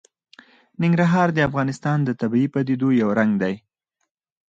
[0.81, 3.55] ننګرهار د افغانستان د طبیعي پدیدو یو رنګ دی.